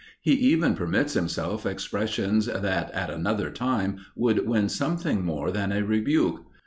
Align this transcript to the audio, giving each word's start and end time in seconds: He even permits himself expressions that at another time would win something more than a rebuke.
He 0.19 0.31
even 0.31 0.73
permits 0.73 1.13
himself 1.13 1.63
expressions 1.63 2.47
that 2.47 2.89
at 2.89 3.11
another 3.11 3.51
time 3.51 3.99
would 4.15 4.47
win 4.47 4.67
something 4.67 5.23
more 5.23 5.51
than 5.51 5.71
a 5.71 5.85
rebuke. 5.85 6.43